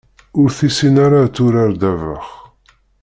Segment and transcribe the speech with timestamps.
[0.39, 2.27] Ur tessin ara ad turar ddabex.